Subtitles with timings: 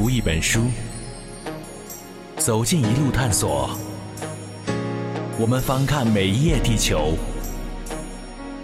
[0.00, 0.60] 读一本书，
[2.36, 3.68] 走进一路探索。
[5.40, 7.16] 我们翻看每一页地球，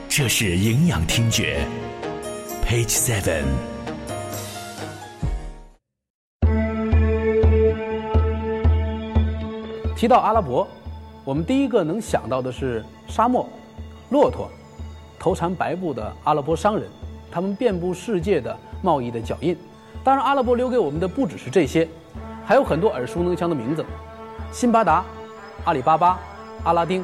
[0.09, 1.67] 这是营养听觉。
[2.65, 3.43] Page Seven。
[9.97, 10.69] 提到阿拉伯，
[11.25, 13.49] 我们第一个能想到的是沙漠、
[14.11, 14.49] 骆驼、
[15.19, 16.89] 头缠白布的阿拉伯商人，
[17.29, 19.59] 他们遍布世界的贸易的脚印。
[20.05, 21.89] 当然，阿拉伯留给我们的不只是这些，
[22.45, 23.83] 还有很多耳熟能详的名字：
[24.53, 25.03] 辛巴达、
[25.65, 26.21] 阿里巴巴、
[26.63, 27.03] 阿拉丁。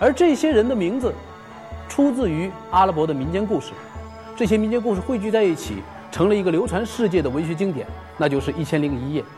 [0.00, 1.14] 而这些人的名字
[1.86, 3.72] 出自于阿拉伯的民间故事，
[4.34, 7.86] 这些民间故事汇聚在一起，成了一个流传世界的文学经典，
[8.16, 9.20] 那就是《一千零一夜》。《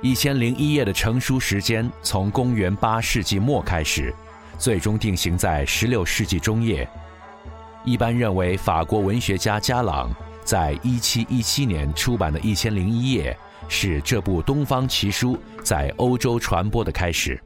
[0.00, 4.14] 一千零一夜》的成书时间从公元八世纪末开始，
[4.58, 6.88] 最终定型在十六世纪中叶。
[7.82, 10.08] 一般认为，法国文学家加朗。
[10.44, 17.40] 在一七一七年出版的《一千零一夜》是这部东方奇书在欧洲传播的开始。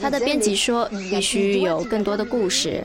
[0.00, 2.84] 他的编辑说：“必须有更多的故事，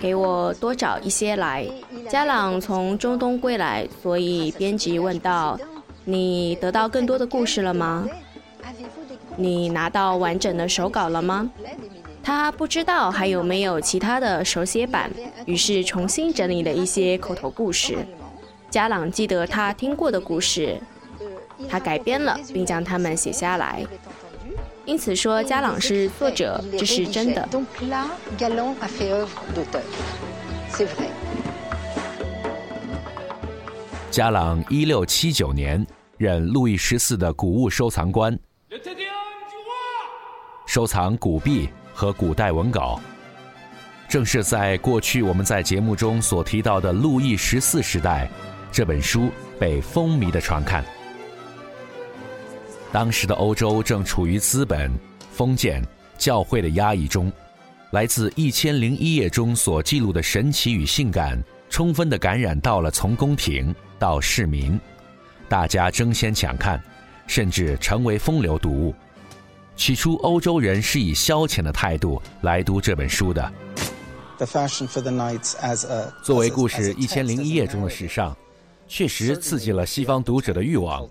[0.00, 1.68] 给我多找一些来。”
[2.08, 5.58] 加朗从中东归来，所以编辑问道
[6.04, 8.06] ：“你得到更多的故事了吗？
[9.36, 11.50] 你拿到完整的手稿了吗？”
[12.26, 15.08] 他不知道还有没有其他的手写版，
[15.44, 17.96] 于是重新整理了一些口头故事。
[18.68, 20.76] 加朗记得他听过的故事，
[21.68, 23.86] 他改编了，并将它们写下来。
[24.84, 27.48] 因此说加朗是作者，这是真的。
[34.10, 35.86] 加朗一六七九年
[36.18, 38.36] 任路易十四的古物收藏官，
[40.66, 41.68] 收藏古币。
[41.96, 43.00] 和古代文稿，
[44.06, 48.28] 正是在过去我们在节目中所提到的路易十四时代，
[48.70, 50.84] 这本书被风靡的传看。
[52.92, 54.92] 当时的欧洲正处于资本、
[55.32, 55.82] 封建、
[56.18, 57.32] 教会的压抑中，
[57.92, 64.78] 来自《一千零一夜》中所记录的神奇与性感，充分的感染到了从宫廷到市民，
[65.48, 66.78] 大家争先抢看，
[67.26, 68.94] 甚至成为风流读物。
[69.76, 73.52] 起初，欧洲人是以消遣的态度来读这本书的。
[76.22, 78.34] 作为故事《一千零一夜》中的时尚，
[78.88, 81.06] 确实刺激了西方读者的欲望，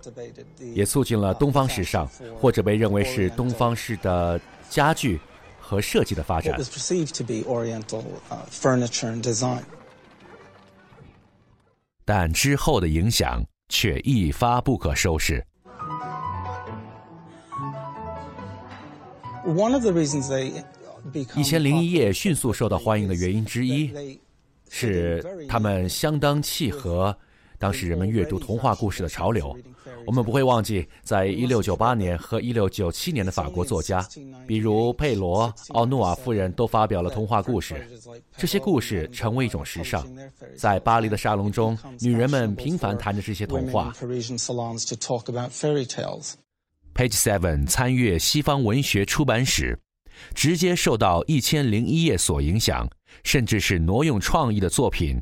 [0.74, 2.06] 也促进了东方时尚
[2.38, 5.18] 或者被认为是东方式的家具
[5.60, 6.58] 和设计的发展。
[12.04, 15.44] 但之后的影响却一发不可收拾。
[21.34, 23.90] 一千零一夜迅速受到欢迎的原因之一，
[24.68, 27.16] 是他们相当契合
[27.58, 29.56] 当时人们阅读童话故事的潮流。
[30.04, 34.06] 我们不会忘记，在一六九八年和一六九七年的法国作家，
[34.46, 37.86] 比如佩罗、奥诺瓦夫人都发表了童话故事。
[38.36, 40.06] 这些故事成为一种时尚，
[40.56, 43.94] 在巴黎的沙龙中，女人们频繁谈着这些童话。
[46.96, 49.78] Page Seven 参阅西方文学出版史，
[50.34, 52.88] 直接受到《一千零一夜》所影响，
[53.22, 55.20] 甚至是挪用创意的作品，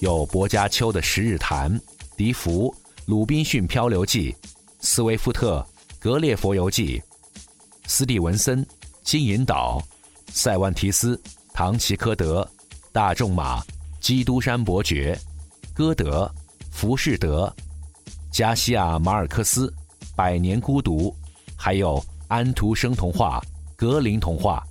[0.00, 1.78] 有薄伽丘的《十日谈》、
[2.16, 2.74] 笛福、
[3.06, 4.34] 鲁滨逊漂流记、
[4.80, 5.64] 斯威夫特、
[6.00, 7.00] 格列佛游记、
[7.86, 8.66] 斯蒂文森、
[9.04, 9.80] 金银岛、
[10.32, 11.20] 塞万提斯、
[11.54, 12.50] 唐吉诃德、
[12.90, 13.62] 大仲马、
[14.00, 15.16] 基督山伯爵、
[15.72, 16.28] 歌德、
[16.72, 17.54] 浮士德。
[18.32, 19.66] 加西亚·马尔克斯，
[20.16, 21.10] 《百年孤独》，
[21.54, 23.38] 还有安徒生童话、
[23.76, 24.66] 格林童话。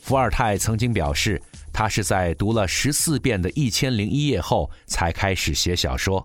[0.00, 1.42] 伏尔泰曾经表示，
[1.72, 6.24] 他是在读了十四遍的《一千零一夜》后才开始写小说。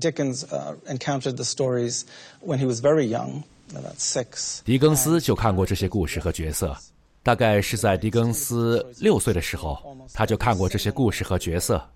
[0.00, 0.46] Dickens
[0.86, 2.04] encountered the stories
[2.40, 3.42] when he was very young,
[3.74, 4.60] about six.
[4.64, 6.74] 狄更斯就看过这些故事和角色，
[7.22, 9.78] 大概是在狄更斯六岁的时候，
[10.14, 11.86] 他就看过这些故事和角色。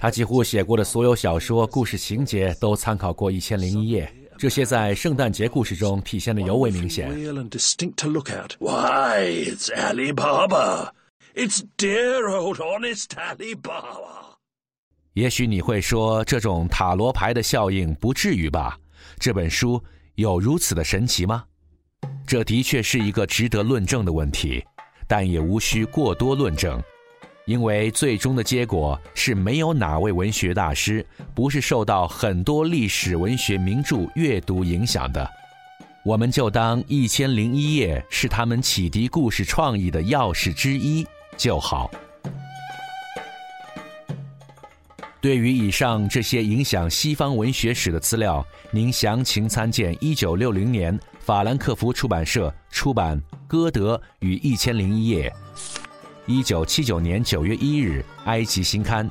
[0.00, 4.06] 他几乎写过的所有小说故事情节都参考过《一千零一夜》，
[4.38, 7.10] 这些在圣诞节故事中体现的尤为明显。
[8.60, 10.92] Why, it's Ali Baba!
[11.34, 14.36] It's dear old honest Ali Baba!
[15.14, 18.78] 也许你会说，这种塔罗牌的效应不至于吧？
[19.18, 19.82] 这本书
[20.14, 21.42] 有如此的神奇吗？
[22.24, 24.64] 这的确是一个值得论证的问题，
[25.08, 26.80] 但也无需过多论证。
[27.48, 31.04] 因为最终的结果是没有哪位文学大师
[31.34, 35.26] 不是受到很多历史文学名著阅读影响的，
[36.04, 41.06] 我们就当《一千零一夜》是他们启迪故事创意的钥匙之一
[41.38, 41.90] 就好。
[45.18, 55.30] 对于以上这些影响西方文学史的资料，您详情参见一九六零年法兰克福出版社出版《歌德与一千零一夜》，
[56.28, 59.08] 一九七九年九月一日《埃及新刊》，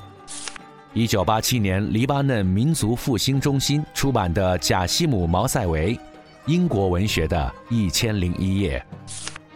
[0.93, 5.99] 一九八七年黎巴嫩民族复兴中心出版的贾西姆·毛塞维
[6.45, 8.79] 英国文学的《一千零一夜》。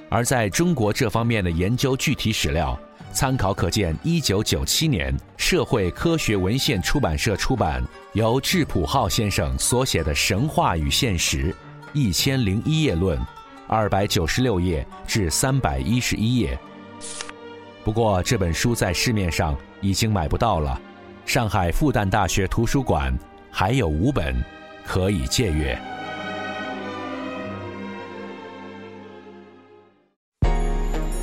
[0.09, 2.77] 而在中国这方面的研究具体史料。
[3.13, 11.51] 参考可见，一九九七年社会科学文献出版社出版由质朴浩先生所写的《神话与现实》
[11.93, 13.19] 一千零一页论，
[13.67, 16.57] 二百九十六页至三百一十一页。
[17.83, 20.79] 不过这本书在市面上已经买不到了，
[21.25, 23.17] 上海复旦大学图书馆
[23.49, 24.35] 还有五本
[24.85, 25.77] 可以借阅。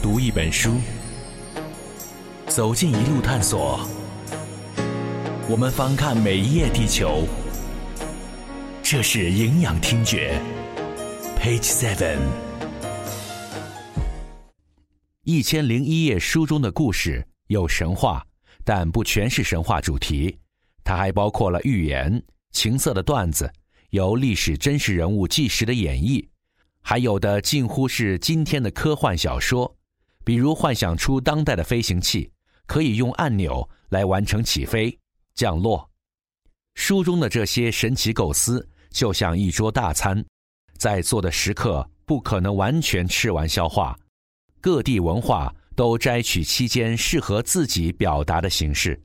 [0.02, 0.74] 读一本书。
[2.46, 3.78] 走进一路探索，
[5.48, 7.24] 我们翻看每一页地球。
[8.82, 10.40] 这是营养听觉
[11.38, 12.47] ，Page Seven。
[15.30, 18.26] 一千零一夜书中的故事有神话，
[18.64, 20.34] 但不全是神话主题，
[20.82, 23.52] 它还包括了寓言、情色的段子，
[23.90, 26.26] 由历史真实人物纪实的演绎，
[26.80, 29.76] 还有的近乎是今天的科幻小说，
[30.24, 32.32] 比如幻想出当代的飞行器。
[32.66, 34.98] 可以用按钮来完成起飞、
[35.34, 35.90] 降落。
[36.74, 40.24] 书中的这些神奇构思，就像一桌大餐，
[40.78, 43.94] 在座的食客不可能完全吃完消化。
[44.60, 49.00] 各地文化都摘取期间适合自己表达的形式。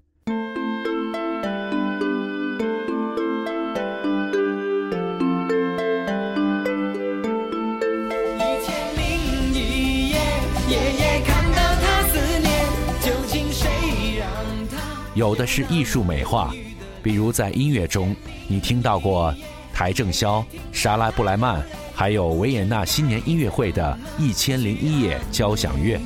[15.15, 16.51] 有的是艺术美化，
[17.03, 18.15] 比如在音乐中，
[18.47, 19.33] 你听到过
[19.71, 21.63] 台正宵、莎拉布莱曼，
[21.95, 25.99] 还有维也纳新年音乐会的《一千零一夜》交响乐。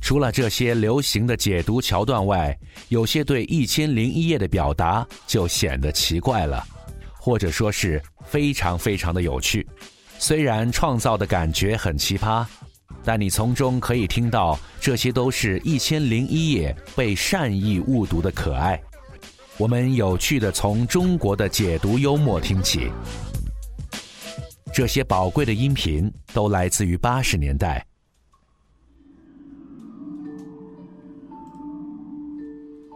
[0.00, 6.66] 除了这些流行的解读桥段外，有些对《一千零一夜》的表达就显得奇怪了，
[7.16, 9.64] 或者说是非常非常的有趣。
[10.18, 12.44] 虽然创造的感觉很奇葩，
[13.04, 18.82] 但你从中可以听到，这些都是一千零一夜被善意误读的可爱。
[19.60, 22.90] 我们有趣的从中国的解读幽默听起。
[24.72, 27.86] 这些宝贵的音频都来自于八十年代。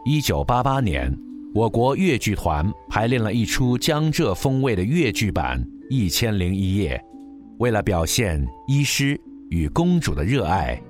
[0.07, 1.15] 一九八八年，
[1.53, 6.97] 我国越剧团排练了一出江浙风味的越剧版《一千零一夜》。
[7.59, 9.21] 为了表现医师
[9.51, 10.81] 与公主的热爱，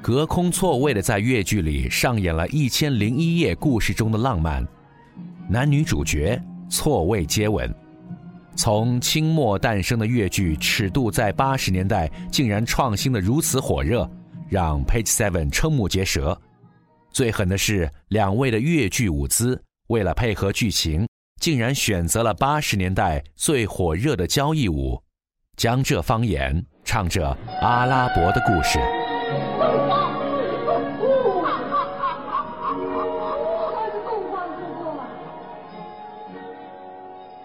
[0.00, 4.64] 隔空错位的在越剧里上演了一千零一夜故事中的浪漫，
[5.48, 7.72] 男女主角错位接吻。
[8.56, 14.08] 从清末诞生的越剧尺度，在八十年代竟然创新的如此火热，
[14.48, 16.40] 让 Page Seven 瞠目结舌。
[17.10, 21.06] 最狠的是，两位的越剧舞姿为了配合剧情，
[21.40, 25.00] 竟然选择了八十年代最火热的交谊舞。
[25.56, 28.78] 江浙方言唱着阿拉伯的故事。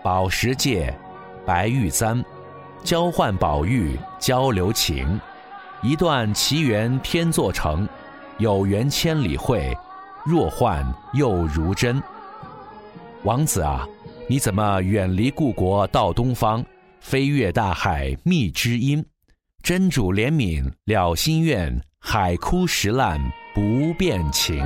[0.10, 0.92] 宝石戒，
[1.46, 2.25] 白玉簪，
[2.84, 5.22] 交换宝玉交流情。
[5.84, 7.88] 一段奇缘天作成，
[8.39, 9.72] 有缘千里会，
[10.25, 12.01] 若幻又如真。
[13.22, 13.88] 王子啊，
[14.28, 16.66] 你怎么远离故国到东方？
[17.00, 19.06] 飞越大海觅知音，
[19.62, 23.22] 真主怜悯了心愿，海枯石烂
[23.54, 24.58] 不变情。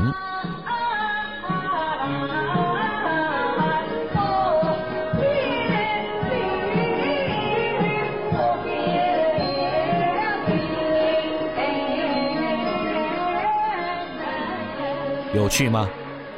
[15.53, 15.87] 去吗？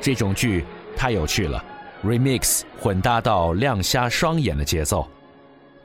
[0.01, 1.63] 这种剧太有趣了
[2.03, 5.07] ，remix 混搭到亮瞎双眼的节奏。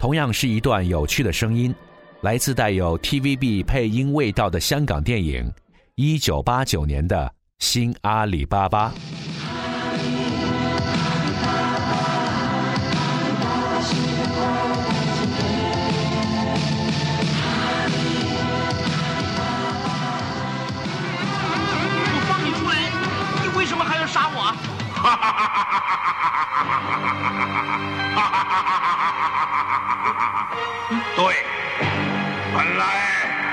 [0.01, 1.73] 同样是一段有趣的声音，
[2.23, 5.49] 来自带有 TVB 配音味道的香港电影，
[5.95, 7.25] 一九八九年的
[7.61, 8.93] 《新阿里巴巴》。
[31.15, 31.35] 对，
[32.53, 32.85] 本来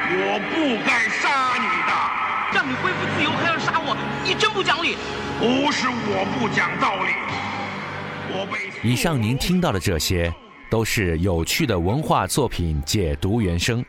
[0.09, 2.17] 我不该杀你的。
[2.53, 4.95] 让你恢复自由还要杀我，你真不讲理！
[5.37, 7.11] 不是我不讲道理，
[8.31, 10.33] 我被以上您听到的这些，
[10.69, 13.83] 都是有趣的文化作品解读原声。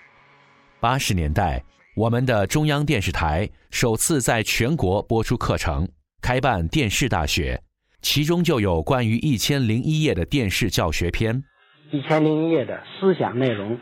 [0.81, 1.63] 八十年代，
[1.95, 5.89] 我们的中央电视台首次在全国播出课程，
[6.21, 7.63] 开办电视大学，
[8.03, 11.37] 其中就有关于《一千零一夜》的电视教学篇。
[11.91, 13.79] 《一千零一夜》的思想内容。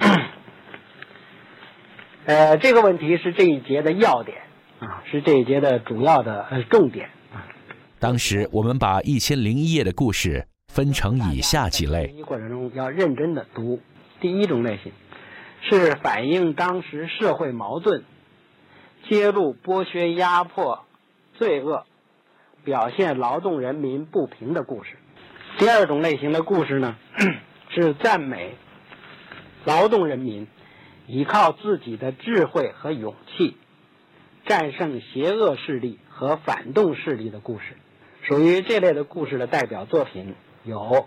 [2.24, 4.38] 呃，这个问题是这一节的要点
[4.78, 7.46] 啊，是这一节的主要的呃重点啊。
[7.98, 12.14] 当时我们把《一千零一夜》的故事分成以下几类。
[12.26, 13.80] 过程中要认真的读。
[14.20, 14.92] 第一种类型
[15.62, 18.04] 是反映当时社会矛盾、
[19.08, 20.84] 揭露剥削、压迫、
[21.34, 21.84] 罪恶、
[22.64, 24.96] 表现劳动人民不平的故事。
[25.60, 26.96] 第二种类型的故事呢，
[27.68, 28.56] 是赞美
[29.66, 30.48] 劳动人民。
[31.06, 33.56] 依靠自己的智慧和勇气，
[34.46, 37.76] 战胜邪恶势力和反动势力的故事，
[38.22, 40.78] 属于这类的故事的代表作品有《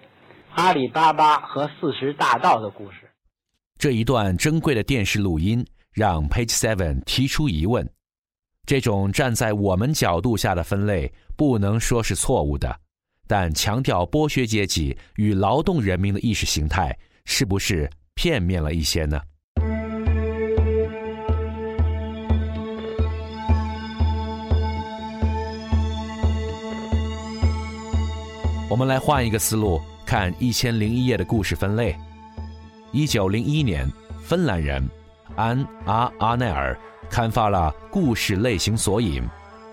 [0.53, 2.97] 阿里巴巴和四十大盗的故事》。
[3.79, 7.89] 这一段珍贵的电视录音让 Page Seven 提出疑问：
[8.67, 12.77] 这种站在我们角度下的分类不能说是错误的，
[13.35, 19.19] 但强调剥削阶级与劳动人民的意识形态，是不是片面了一些呢？
[28.69, 31.95] 我们来换一个思路看《一千零一夜》的故事分类。
[32.91, 34.87] 一九零一年，芬兰人
[35.35, 36.77] 安阿阿奈尔
[37.09, 39.23] 刊发了《故事类型索引》，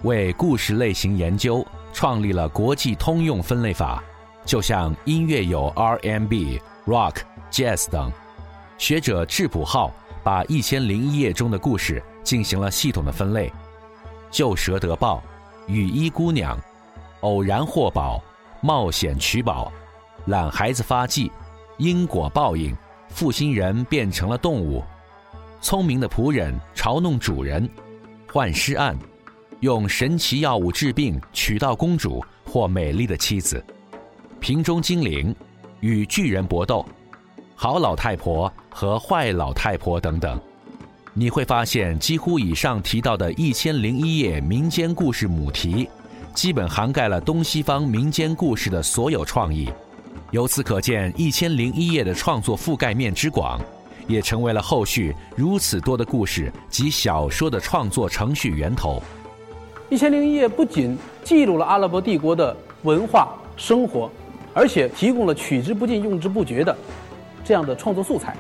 [0.04, 1.62] 为故事类型研究
[1.92, 4.02] 创立了国际通用分类法。
[4.44, 7.16] 就像音乐有 R&B、Rock、
[7.50, 8.10] Jazz 等，
[8.78, 9.92] 学者质朴浩
[10.24, 13.52] 把《一千零一夜》中的故事进行了系统的分类：
[14.30, 15.22] 救蛇得报、
[15.66, 16.58] 雨衣姑娘、
[17.20, 18.22] 偶然获宝。
[18.62, 19.72] 冒险取宝，
[20.26, 21.32] 懒孩子发迹，
[21.78, 22.76] 因果报应，
[23.08, 24.84] 负心人变成了动物，
[25.62, 27.66] 聪明的仆人嘲弄主人，
[28.30, 28.94] 幻尸案，
[29.60, 33.62] 用神奇药物治病，娶到公主或美丽的妻子，
[34.40, 35.34] 瓶中精灵，
[35.80, 36.84] 与巨人搏斗，
[37.54, 40.40] 好老太婆和坏老太婆等等，
[41.12, 45.88] 你会发现，几乎以上提到的一千零一夜民间故事母题。
[46.32, 49.68] 基本涵盖了东西方民间故事的所有创意，
[50.30, 53.60] 由此可见，《一千零一夜》的创作覆盖面之广，
[54.06, 59.02] 也成为了后续如此多的故事及小说的创作程序源头。
[59.90, 64.08] 《一千零一夜》不仅记录了阿拉伯帝国的文化生活，
[64.54, 66.74] 而且提供了取之不尽、用之不绝的
[67.44, 68.36] 这样的创作素材。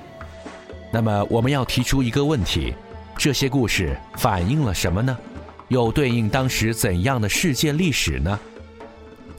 [0.92, 2.72] 那么，我们要提出一个问题：
[3.18, 5.18] 这些故事反映了什么呢？
[5.66, 8.38] 又对应当时怎样的世界历史呢？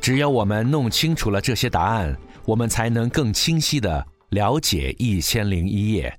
[0.02, 2.14] 只有我们弄清楚了这些答案，
[2.44, 6.10] 我们才能更清晰的了解《一千零一夜》。